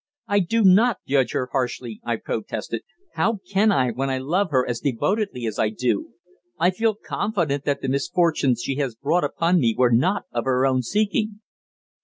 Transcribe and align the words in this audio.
"I 0.27 0.39
do 0.39 0.63
not 0.63 0.97
judge 1.05 1.33
her 1.33 1.49
harshly," 1.51 2.01
I 2.03 2.15
protested. 2.15 2.81
"How 3.13 3.37
can 3.47 3.71
I, 3.71 3.91
when 3.91 4.09
I 4.09 4.17
love 4.17 4.49
her 4.49 4.67
as 4.67 4.79
devotedly 4.79 5.45
as 5.45 5.59
I 5.59 5.69
do! 5.69 6.13
I 6.57 6.71
feel 6.71 6.95
confident 6.95 7.65
that 7.65 7.81
the 7.83 7.87
misfortunes 7.87 8.63
she 8.63 8.77
has 8.77 8.95
brought 8.95 9.23
upon 9.23 9.59
me 9.59 9.75
were 9.77 9.91
not 9.91 10.23
of 10.31 10.45
her 10.45 10.65
own 10.65 10.81
seeking." 10.81 11.41